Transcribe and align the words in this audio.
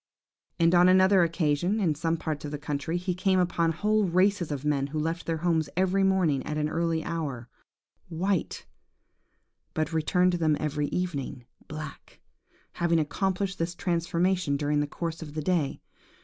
"And 0.59 0.73
on 0.73 0.89
another 0.89 1.21
occasion, 1.21 1.79
in 1.79 1.93
some 1.93 2.17
parts 2.17 2.43
of 2.43 2.49
the 2.49 2.57
country, 2.57 2.97
he 2.97 3.13
came 3.13 3.37
upon 3.37 3.71
whole 3.71 4.05
races 4.05 4.51
of 4.51 4.65
men 4.65 4.87
who 4.87 4.97
left 4.97 5.27
their 5.27 5.37
homes 5.45 5.69
every 5.77 6.01
morning 6.01 6.43
at 6.43 6.57
an 6.57 6.67
early 6.69 7.03
hour, 7.03 7.49
white, 8.09 8.65
but 9.75 9.93
returned 9.93 10.31
to 10.31 10.39
them 10.39 10.57
every 10.59 10.87
evening 10.87 11.45
black, 11.67 12.19
having 12.71 12.97
accomplished 12.99 13.59
this 13.59 13.75
transformation 13.75 14.57
during 14.57 14.79
the 14.79 14.87
course 14.87 15.21
of 15.21 15.35
the 15.35 15.41
day. 15.43 15.83